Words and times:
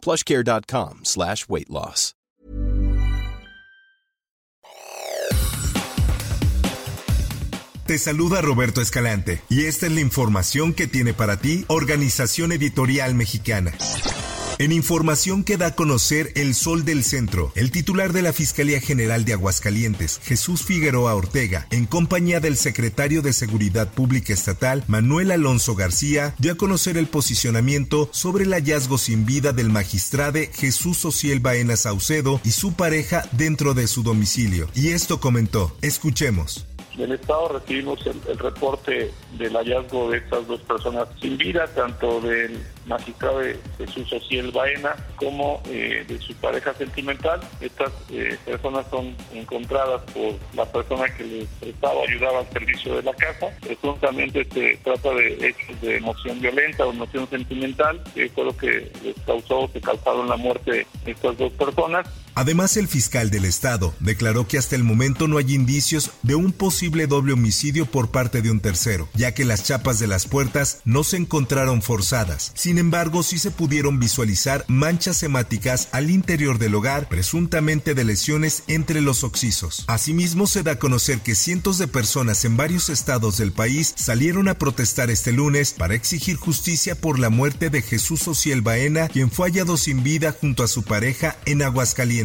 plushcare.com 0.00 1.00
slash 1.04 1.46
weight 1.48 1.70
loss. 1.70 2.14
Te 7.90 7.98
saluda 7.98 8.40
Roberto 8.40 8.80
Escalante 8.80 9.42
y 9.48 9.64
esta 9.64 9.86
es 9.86 9.92
la 9.92 10.00
información 10.00 10.74
que 10.74 10.86
tiene 10.86 11.12
para 11.12 11.38
ti 11.38 11.64
Organización 11.66 12.52
Editorial 12.52 13.16
Mexicana. 13.16 13.72
En 14.60 14.72
información 14.72 15.42
que 15.42 15.56
da 15.56 15.68
a 15.68 15.74
conocer 15.74 16.32
El 16.34 16.54
Sol 16.54 16.84
del 16.84 17.02
Centro, 17.02 17.50
el 17.54 17.70
titular 17.70 18.12
de 18.12 18.20
la 18.20 18.34
Fiscalía 18.34 18.78
General 18.78 19.24
de 19.24 19.32
Aguascalientes, 19.32 20.20
Jesús 20.22 20.64
Figueroa 20.64 21.14
Ortega, 21.14 21.66
en 21.70 21.86
compañía 21.86 22.40
del 22.40 22.58
secretario 22.58 23.22
de 23.22 23.32
Seguridad 23.32 23.90
Pública 23.94 24.34
Estatal, 24.34 24.84
Manuel 24.86 25.30
Alonso 25.30 25.74
García, 25.76 26.34
dio 26.36 26.52
a 26.52 26.56
conocer 26.56 26.98
el 26.98 27.06
posicionamiento 27.06 28.10
sobre 28.12 28.44
el 28.44 28.52
hallazgo 28.52 28.98
sin 28.98 29.24
vida 29.24 29.54
del 29.54 29.70
magistrado 29.70 30.40
Jesús 30.52 31.06
Ociel 31.06 31.40
Baena 31.40 31.78
Saucedo 31.78 32.38
y 32.44 32.50
su 32.50 32.74
pareja 32.74 33.26
dentro 33.32 33.72
de 33.72 33.86
su 33.86 34.02
domicilio. 34.02 34.68
Y 34.74 34.88
esto 34.88 35.20
comentó, 35.20 35.74
escuchemos 35.80 36.66
del 36.96 37.12
Estado 37.12 37.48
recibimos 37.48 38.04
el, 38.06 38.38
reporte 38.38 39.10
del 39.38 39.52
hallazgo 39.54 40.10
de 40.10 40.18
estas 40.18 40.46
dos 40.46 40.60
personas 40.62 41.08
sin 41.20 41.36
vida, 41.38 41.66
tanto 41.68 42.20
del 42.20 42.58
magistrado 42.86 43.40
Jesús 43.78 44.12
Ociel 44.12 44.50
Baena 44.50 44.96
como 45.16 45.62
eh, 45.66 46.04
de 46.06 46.18
su 46.18 46.34
pareja 46.36 46.74
sentimental. 46.74 47.40
Estas 47.60 47.92
eh, 48.10 48.36
personas 48.44 48.86
son 48.90 49.14
encontradas 49.32 50.02
por 50.12 50.34
la 50.54 50.64
persona 50.66 51.04
que 51.14 51.24
les 51.24 51.48
prestaba 51.60 52.02
ayudaba 52.02 52.40
al 52.40 52.50
servicio 52.50 52.96
de 52.96 53.02
la 53.02 53.14
casa. 53.14 53.48
Presuntamente 53.60 54.44
se 54.52 54.76
trata 54.82 55.10
de 55.14 55.48
hechos 55.48 55.80
de 55.80 55.96
emoción 55.96 56.40
violenta 56.40 56.86
o 56.86 56.92
emoción 56.92 57.28
sentimental, 57.28 58.02
que 58.14 58.28
fue 58.30 58.44
lo 58.44 58.56
que 58.56 58.90
les 59.04 59.16
causó, 59.24 59.70
que 59.72 59.80
causaron 59.80 60.28
la 60.28 60.36
muerte 60.36 60.86
de 61.04 61.12
estas 61.12 61.36
dos 61.38 61.52
personas. 61.52 62.06
Además, 62.34 62.76
el 62.76 62.88
fiscal 62.88 63.30
del 63.30 63.44
Estado 63.44 63.94
declaró 64.00 64.46
que 64.46 64.58
hasta 64.58 64.76
el 64.76 64.84
momento 64.84 65.28
no 65.28 65.38
hay 65.38 65.54
indicios 65.54 66.10
de 66.22 66.34
un 66.34 66.52
posible 66.52 67.06
doble 67.06 67.32
homicidio 67.32 67.86
por 67.86 68.10
parte 68.10 68.42
de 68.42 68.50
un 68.50 68.60
tercero, 68.60 69.08
ya 69.14 69.32
que 69.32 69.44
las 69.44 69.64
chapas 69.64 69.98
de 69.98 70.06
las 70.06 70.26
puertas 70.26 70.78
no 70.84 71.04
se 71.04 71.16
encontraron 71.16 71.82
forzadas. 71.82 72.52
Sin 72.54 72.78
embargo, 72.78 73.22
sí 73.22 73.38
se 73.38 73.50
pudieron 73.50 73.98
visualizar 73.98 74.64
manchas 74.68 75.22
hemáticas 75.22 75.88
al 75.92 76.10
interior 76.10 76.58
del 76.58 76.74
hogar, 76.74 77.08
presuntamente 77.08 77.94
de 77.94 78.04
lesiones 78.04 78.62
entre 78.68 79.00
los 79.00 79.24
oxisos. 79.24 79.84
Asimismo, 79.86 80.46
se 80.46 80.62
da 80.62 80.72
a 80.72 80.78
conocer 80.78 81.20
que 81.20 81.34
cientos 81.34 81.78
de 81.78 81.88
personas 81.88 82.44
en 82.44 82.56
varios 82.56 82.88
estados 82.88 83.38
del 83.38 83.52
país 83.52 83.92
salieron 83.96 84.48
a 84.48 84.54
protestar 84.54 85.10
este 85.10 85.32
lunes 85.32 85.74
para 85.76 85.94
exigir 85.94 86.36
justicia 86.36 86.94
por 86.94 87.18
la 87.18 87.30
muerte 87.30 87.70
de 87.70 87.82
Jesús 87.82 88.26
Ociel 88.28 88.62
Baena, 88.62 89.08
quien 89.08 89.30
fue 89.30 89.48
hallado 89.48 89.76
sin 89.76 90.02
vida 90.02 90.34
junto 90.38 90.62
a 90.62 90.68
su 90.68 90.82
pareja 90.82 91.36
en 91.46 91.62
Aguascalientes. 91.62 92.19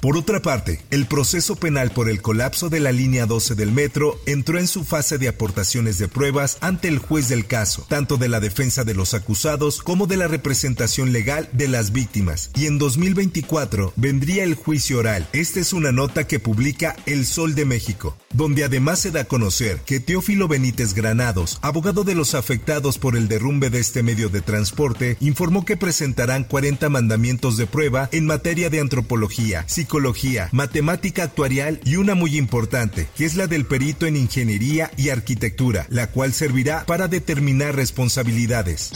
Por 0.00 0.16
otra 0.16 0.40
parte, 0.40 0.80
el 0.90 1.04
proceso 1.04 1.56
penal 1.56 1.90
por 1.90 2.08
el 2.08 2.22
colapso 2.22 2.70
de 2.70 2.80
la 2.80 2.90
línea 2.90 3.26
12 3.26 3.54
del 3.54 3.70
metro 3.70 4.18
entró 4.24 4.58
en 4.58 4.66
su 4.66 4.82
fase 4.84 5.18
de 5.18 5.28
aportaciones 5.28 5.98
de 5.98 6.08
pruebas 6.08 6.56
ante 6.62 6.88
el 6.88 6.98
juez 6.98 7.28
del 7.28 7.46
caso, 7.46 7.84
tanto 7.86 8.16
de 8.16 8.28
la 8.28 8.40
defensa 8.40 8.84
de 8.84 8.94
los 8.94 9.12
acusados 9.12 9.82
como 9.82 10.06
de 10.06 10.16
la 10.16 10.26
representación 10.26 11.12
legal 11.12 11.50
de 11.52 11.68
las 11.68 11.92
víctimas, 11.92 12.50
y 12.56 12.64
en 12.64 12.78
2024 12.78 13.92
vendría 13.96 14.44
el 14.44 14.54
juicio 14.54 15.00
oral. 15.00 15.28
Esta 15.34 15.60
es 15.60 15.74
una 15.74 15.92
nota 15.92 16.26
que 16.26 16.40
publica 16.40 16.96
El 17.04 17.26
Sol 17.26 17.54
de 17.54 17.66
México, 17.66 18.16
donde 18.32 18.64
además 18.64 19.00
se 19.00 19.10
da 19.10 19.22
a 19.22 19.24
conocer 19.24 19.80
que 19.84 20.00
Teófilo 20.00 20.48
Benítez 20.48 20.94
Granados, 20.94 21.58
abogado 21.62 22.04
de 22.04 22.14
los 22.14 22.34
afectados 22.34 22.98
por 22.98 23.16
el 23.16 23.28
derrumbe 23.28 23.70
de 23.70 23.80
este 23.80 24.02
medio 24.02 24.28
de 24.28 24.40
transporte, 24.40 25.16
informó 25.20 25.64
que 25.64 25.76
presentarán 25.76 26.44
40 26.44 26.88
mandamientos 26.88 27.56
de 27.56 27.66
prueba 27.66 28.08
en 28.12 28.26
materia 28.26 28.70
de 28.70 28.80
antropología, 28.80 29.64
psicología, 29.66 30.48
matemática 30.52 31.24
actuarial 31.24 31.80
y 31.84 31.96
una 31.96 32.14
muy 32.14 32.36
importante, 32.36 33.08
que 33.16 33.24
es 33.24 33.34
la 33.34 33.46
del 33.46 33.66
perito 33.66 34.06
en 34.06 34.16
ingeniería 34.16 34.90
y 34.96 35.08
arquitectura, 35.08 35.86
la 35.90 36.08
cual 36.08 36.32
servirá 36.32 36.86
para 36.86 37.08
determinar 37.08 37.74
responsabilidades. 37.74 38.92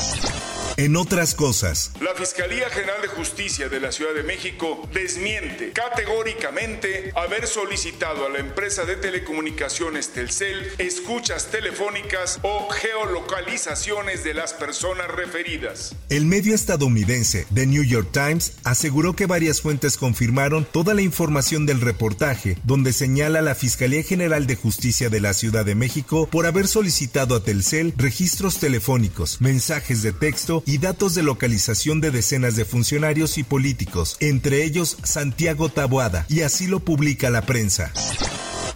En 0.76 0.96
otras 0.96 1.36
cosas, 1.36 1.92
la 2.00 2.16
Fiscalía 2.16 2.68
General 2.68 3.00
de 3.00 3.06
Justicia 3.06 3.68
de 3.68 3.78
la 3.78 3.92
Ciudad 3.92 4.12
de 4.12 4.24
México 4.24 4.88
desmiente 4.92 5.70
categóricamente 5.70 7.12
haber 7.14 7.46
solicitado 7.46 8.26
a 8.26 8.28
la 8.28 8.40
empresa 8.40 8.84
de 8.84 8.96
telecomunicaciones 8.96 10.08
Telcel 10.08 10.66
escuchas 10.78 11.52
telefónicas 11.52 12.40
o 12.42 12.68
geolocalizaciones 12.70 14.24
de 14.24 14.34
las 14.34 14.52
personas 14.52 15.06
referidas. 15.06 15.94
El 16.08 16.26
medio 16.26 16.56
estadounidense 16.56 17.46
The 17.54 17.66
New 17.66 17.84
York 17.84 18.08
Times 18.10 18.54
aseguró 18.64 19.14
que 19.14 19.26
varias 19.26 19.60
fuentes 19.60 19.96
confirmaron 19.96 20.64
toda 20.64 20.92
la 20.94 21.02
información 21.02 21.66
del 21.66 21.80
reportaje, 21.82 22.58
donde 22.64 22.92
señala 22.92 23.38
a 23.38 23.42
la 23.42 23.54
Fiscalía 23.54 24.02
General 24.02 24.48
de 24.48 24.56
Justicia 24.56 25.08
de 25.08 25.20
la 25.20 25.34
Ciudad 25.34 25.64
de 25.64 25.76
México 25.76 26.28
por 26.32 26.46
haber 26.46 26.66
solicitado 26.66 27.36
a 27.36 27.44
Telcel 27.44 27.94
registros 27.96 28.58
telefónicos, 28.58 29.40
mensajes 29.40 30.02
de 30.02 30.12
texto 30.12 30.63
y 30.66 30.78
datos 30.78 31.14
de 31.14 31.22
localización 31.22 32.00
de 32.00 32.10
decenas 32.10 32.56
de 32.56 32.64
funcionarios 32.64 33.38
y 33.38 33.44
políticos, 33.44 34.16
entre 34.20 34.64
ellos 34.64 34.96
Santiago 35.02 35.68
Taboada, 35.68 36.26
y 36.28 36.40
así 36.40 36.66
lo 36.66 36.80
publica 36.80 37.30
la 37.30 37.42
prensa. 37.42 37.92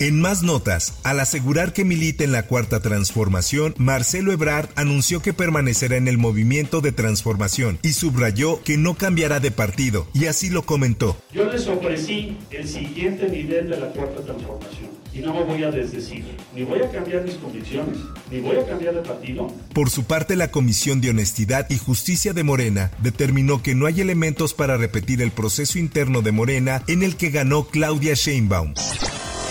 En 0.00 0.20
más 0.20 0.44
notas, 0.44 0.94
al 1.02 1.18
asegurar 1.18 1.72
que 1.72 1.84
milita 1.84 2.22
en 2.22 2.30
la 2.30 2.44
Cuarta 2.44 2.80
Transformación, 2.80 3.74
Marcelo 3.78 4.30
Ebrard 4.30 4.68
anunció 4.76 5.20
que 5.22 5.32
permanecerá 5.32 5.96
en 5.96 6.06
el 6.06 6.18
movimiento 6.18 6.80
de 6.80 6.92
transformación 6.92 7.80
y 7.82 7.94
subrayó 7.94 8.62
que 8.62 8.76
no 8.76 8.94
cambiará 8.94 9.40
de 9.40 9.50
partido, 9.50 10.06
y 10.14 10.26
así 10.26 10.50
lo 10.50 10.62
comentó. 10.62 11.20
Yo 11.32 11.50
les 11.50 11.66
ofrecí 11.66 12.36
el 12.50 12.68
siguiente 12.68 13.28
nivel 13.28 13.70
de 13.70 13.80
la 13.80 13.88
Cuarta 13.88 14.22
Transformación 14.22 14.97
y 15.12 15.20
no 15.20 15.34
me 15.34 15.44
voy 15.44 15.62
a 15.64 15.70
desdecir, 15.70 16.24
ni 16.54 16.62
voy 16.62 16.80
a 16.80 16.90
cambiar 16.90 17.24
mis 17.24 17.34
convicciones, 17.34 17.98
ni 18.30 18.40
voy 18.40 18.56
a 18.56 18.66
cambiar 18.66 18.94
de 18.94 19.02
partido. 19.02 19.48
Por 19.72 19.90
su 19.90 20.04
parte, 20.04 20.36
la 20.36 20.50
Comisión 20.50 21.00
de 21.00 21.10
Honestidad 21.10 21.66
y 21.70 21.78
Justicia 21.78 22.32
de 22.32 22.44
Morena 22.44 22.90
determinó 23.02 23.62
que 23.62 23.74
no 23.74 23.86
hay 23.86 24.00
elementos 24.00 24.54
para 24.54 24.76
repetir 24.76 25.22
el 25.22 25.30
proceso 25.30 25.78
interno 25.78 26.22
de 26.22 26.32
Morena 26.32 26.82
en 26.86 27.02
el 27.02 27.16
que 27.16 27.30
ganó 27.30 27.66
Claudia 27.66 28.14
Sheinbaum. 28.14 28.74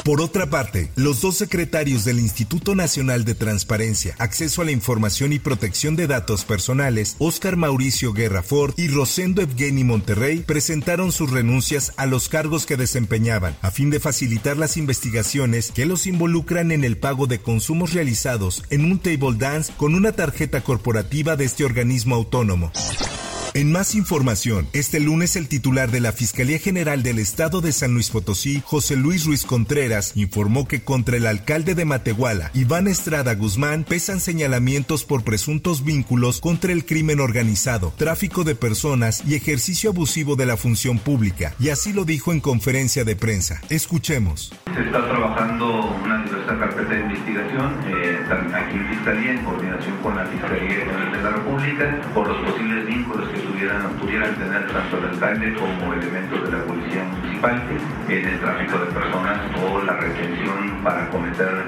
Por 0.07 0.21
otra 0.21 0.49
parte, 0.49 0.89
los 0.95 1.19
dos 1.19 1.35
secretarios 1.35 2.05
del 2.05 2.19
Instituto 2.19 2.75
Nacional 2.75 3.25
de 3.25 3.35
Transparencia, 3.35 4.15
Acceso 4.19 4.61
a 4.61 4.63
la 4.63 4.71
Información 4.71 5.33
y 5.33 5.39
Protección 5.39 5.97
de 5.97 6.07
Datos 6.07 6.45
Personales, 6.45 7.17
Óscar 7.19 7.57
Mauricio 7.57 8.13
Guerra 8.13 8.41
Ford 8.41 8.73
y 8.77 8.87
Rosendo 8.87 9.41
Evgeny 9.41 9.83
Monterrey, 9.83 10.45
presentaron 10.47 11.11
sus 11.11 11.29
renuncias 11.29 11.91
a 11.97 12.05
los 12.05 12.29
cargos 12.29 12.65
que 12.65 12.77
desempeñaban, 12.77 13.57
a 13.61 13.69
fin 13.69 13.89
de 13.89 13.99
facilitar 13.99 14.55
las 14.55 14.77
investigaciones 14.77 15.73
que 15.73 15.85
los 15.85 16.07
involucran 16.07 16.71
en 16.71 16.85
el 16.85 16.95
pago 16.97 17.27
de 17.27 17.39
consumos 17.39 17.91
realizados 17.91 18.63
en 18.69 18.85
un 18.85 18.99
table 18.99 19.37
dance 19.37 19.73
con 19.75 19.93
una 19.93 20.13
tarjeta 20.13 20.61
corporativa 20.61 21.35
de 21.35 21.43
este 21.43 21.65
organismo 21.65 22.15
autónomo. 22.15 22.71
En 23.57 23.71
más 23.71 23.95
información, 23.95 24.67
este 24.71 24.99
lunes 24.99 25.35
el 25.35 25.47
titular 25.47 25.89
de 25.89 25.99
la 25.99 26.11
Fiscalía 26.11 26.59
General 26.59 27.01
del 27.01 27.17
Estado 27.17 27.59
de 27.59 27.71
San 27.71 27.91
Luis 27.91 28.11
Potosí, 28.11 28.61
José 28.63 28.95
Luis 28.95 29.25
Ruiz 29.25 29.47
Contreras, 29.47 30.11
informó 30.13 30.67
que 30.67 30.83
contra 30.83 31.17
el 31.17 31.25
alcalde 31.25 31.73
de 31.73 31.83
Matehuala, 31.83 32.51
Iván 32.53 32.87
Estrada 32.87 33.33
Guzmán, 33.33 33.83
pesan 33.83 34.19
señalamientos 34.19 35.05
por 35.05 35.23
presuntos 35.23 35.83
vínculos 35.83 36.39
contra 36.39 36.71
el 36.71 36.85
crimen 36.85 37.19
organizado, 37.19 37.91
tráfico 37.97 38.43
de 38.43 38.53
personas 38.53 39.23
y 39.27 39.33
ejercicio 39.33 39.89
abusivo 39.89 40.35
de 40.35 40.45
la 40.45 40.55
función 40.55 40.99
pública, 40.99 41.55
y 41.59 41.69
así 41.69 41.93
lo 41.93 42.05
dijo 42.05 42.33
en 42.33 42.41
conferencia 42.41 43.05
de 43.05 43.15
prensa. 43.15 43.59
Escuchemos. 43.71 44.53
Se 44.71 44.81
está 44.81 45.03
trabajando 45.09 45.95
una 46.03 46.23
diversa 46.25 46.59
carpeta 46.59 46.93
de 46.93 46.99
investigación, 46.99 47.73
eh, 47.87 48.19
aquí 48.53 48.77
en 48.77 48.87
Fiscalía, 48.89 49.31
en 49.31 49.43
coordinación 49.43 49.97
con 50.03 50.15
la 50.15 50.27
Fiscalía 50.27 50.69
General 50.69 51.11
de 51.11 51.23
la 51.23 51.29
República, 51.31 52.11
por 52.13 52.27
los 52.27 52.51
posibles 52.51 52.85
vínculos 52.85 53.29
que 53.29 53.46
pudieran, 53.47 53.89
pudieran 53.99 54.35
tener 54.35 54.67
tanto 54.67 54.97
el 54.97 55.05
alcalde 55.05 55.53
como 55.55 55.93
elementos 55.93 56.43
de 56.43 56.57
la 56.57 56.63
policía 56.63 57.03
municipal 57.03 57.61
en 58.09 58.27
el 58.27 58.39
tráfico 58.39 58.77
de 58.79 58.85
personas 58.87 59.39
o 59.63 59.81
la 59.83 59.93
retención 59.93 60.83
para 60.83 61.09
cometer 61.09 61.65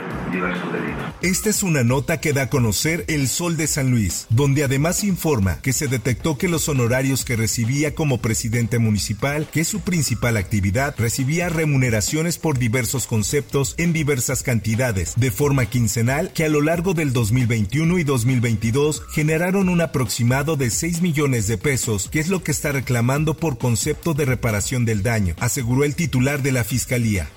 Esta 1.21 1.49
es 1.49 1.63
una 1.63 1.83
nota 1.83 2.21
que 2.21 2.33
da 2.33 2.43
a 2.43 2.49
conocer 2.49 3.03
El 3.07 3.27
Sol 3.27 3.57
de 3.57 3.67
San 3.67 3.91
Luis, 3.91 4.25
donde 4.29 4.63
además 4.63 5.03
informa 5.03 5.61
que 5.61 5.73
se 5.73 5.87
detectó 5.87 6.37
que 6.37 6.47
los 6.47 6.69
honorarios 6.69 7.25
que 7.25 7.35
recibía 7.35 7.93
como 7.93 8.21
presidente 8.21 8.79
municipal, 8.79 9.47
que 9.51 9.61
es 9.61 9.67
su 9.67 9.81
principal 9.81 10.37
actividad, 10.37 10.95
recibía 10.97 11.49
remuneraciones 11.49 12.37
por 12.37 12.57
diversos 12.57 13.05
conceptos 13.05 13.75
en 13.77 13.91
diversas 13.91 14.43
cantidades, 14.43 15.13
de 15.17 15.31
forma 15.31 15.65
quincenal, 15.65 16.31
que 16.31 16.45
a 16.45 16.49
lo 16.49 16.61
largo 16.61 16.93
del 16.93 17.11
2021 17.11 17.99
y 17.99 18.03
2022 18.03 19.03
generaron 19.11 19.67
un 19.67 19.81
aproximado 19.81 20.55
de 20.55 20.69
6 20.69 21.01
millones 21.01 21.47
de 21.47 21.57
pesos, 21.57 22.07
que 22.09 22.19
es 22.19 22.29
lo 22.29 22.43
que 22.43 22.51
está 22.51 22.71
reclamando 22.71 23.35
por 23.35 23.57
concepto 23.57 24.13
de 24.13 24.25
reparación 24.25 24.85
del 24.85 25.03
daño, 25.03 25.35
aseguró 25.39 25.83
el 25.83 25.95
titular 25.95 26.41
de 26.41 26.51
la 26.51 26.63
Fiscalía. 26.63 27.29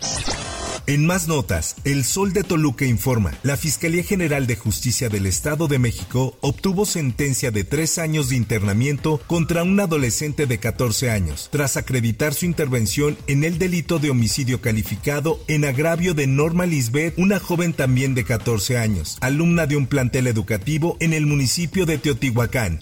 En 0.88 1.06
más 1.06 1.28
notas, 1.28 1.76
El 1.84 2.02
Sol 2.02 2.32
de 2.32 2.42
Toluca 2.42 2.84
informa, 2.84 3.32
la 3.44 3.56
Fiscalía 3.56 4.02
General 4.02 4.48
de 4.48 4.56
Justicia 4.56 5.08
del 5.08 5.26
Estado 5.26 5.68
de 5.68 5.78
México 5.78 6.36
obtuvo 6.40 6.86
sentencia 6.86 7.52
de 7.52 7.62
tres 7.62 7.98
años 7.98 8.30
de 8.30 8.36
internamiento 8.36 9.20
contra 9.28 9.62
un 9.62 9.78
adolescente 9.78 10.46
de 10.46 10.58
14 10.58 11.10
años, 11.10 11.48
tras 11.52 11.76
acreditar 11.76 12.34
su 12.34 12.46
intervención 12.46 13.16
en 13.28 13.44
el 13.44 13.58
delito 13.58 14.00
de 14.00 14.10
homicidio 14.10 14.60
calificado 14.60 15.38
en 15.46 15.64
agravio 15.64 16.14
de 16.14 16.26
Norma 16.26 16.66
Lisbeth, 16.66 17.14
una 17.16 17.38
joven 17.38 17.74
también 17.74 18.16
de 18.16 18.24
14 18.24 18.78
años, 18.78 19.18
alumna 19.20 19.68
de 19.68 19.76
un 19.76 19.86
plantel 19.86 20.26
educativo 20.26 20.96
en 20.98 21.12
el 21.12 21.26
municipio 21.26 21.86
de 21.86 21.98
Teotihuacán. 21.98 22.80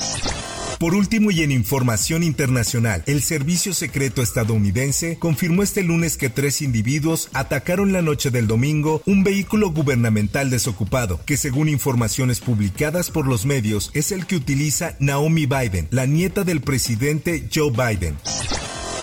Por 0.80 0.94
último 0.94 1.30
y 1.30 1.42
en 1.42 1.50
información 1.50 2.22
internacional, 2.22 3.02
el 3.04 3.22
Servicio 3.22 3.74
Secreto 3.74 4.22
estadounidense 4.22 5.18
confirmó 5.18 5.62
este 5.62 5.82
lunes 5.82 6.16
que 6.16 6.30
tres 6.30 6.62
individuos 6.62 7.28
atacaron 7.34 7.92
la 7.92 8.00
noche 8.00 8.30
del 8.30 8.46
domingo 8.46 9.02
un 9.04 9.22
vehículo 9.22 9.72
gubernamental 9.72 10.48
desocupado, 10.48 11.20
que 11.26 11.36
según 11.36 11.68
informaciones 11.68 12.40
publicadas 12.40 13.10
por 13.10 13.26
los 13.26 13.44
medios 13.44 13.90
es 13.92 14.10
el 14.10 14.24
que 14.24 14.36
utiliza 14.36 14.96
Naomi 15.00 15.44
Biden, 15.44 15.86
la 15.90 16.06
nieta 16.06 16.44
del 16.44 16.62
presidente 16.62 17.46
Joe 17.54 17.72
Biden. 17.72 18.16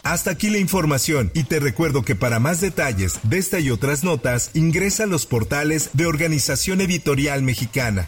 Hasta 0.01 0.31
aquí 0.31 0.49
la 0.49 0.57
información 0.57 1.29
y 1.35 1.43
te 1.43 1.59
recuerdo 1.59 2.01
que 2.01 2.15
para 2.15 2.39
más 2.39 2.59
detalles 2.59 3.19
de 3.21 3.37
esta 3.37 3.59
y 3.59 3.69
otras 3.69 4.03
notas 4.03 4.49
ingresa 4.55 5.03
a 5.03 5.05
los 5.05 5.27
portales 5.27 5.91
de 5.93 6.07
Organización 6.07 6.81
Editorial 6.81 7.43
Mexicana. 7.43 8.07